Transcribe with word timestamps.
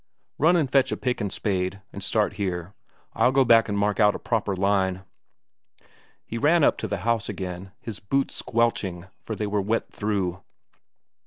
Run 0.39 0.55
and 0.55 0.67
fetch 0.67 0.91
a 0.91 0.97
pick 0.97 1.21
and 1.21 1.31
spade, 1.31 1.79
and 1.93 2.03
start 2.03 2.33
here; 2.33 2.73
I'll 3.13 3.31
go 3.31 3.45
back 3.45 3.69
and 3.69 3.77
mark 3.77 3.99
out 3.99 4.15
a 4.15 4.17
proper 4.17 4.55
line." 4.55 5.03
He 6.25 6.39
ran 6.39 6.63
up 6.63 6.79
to 6.79 6.87
the 6.87 6.97
house 7.05 7.29
again, 7.29 7.71
his 7.79 7.99
boots 7.99 8.33
squelching, 8.33 9.05
for 9.23 9.35
they 9.35 9.45
were 9.45 9.61
wet 9.61 9.91
through. 9.93 10.41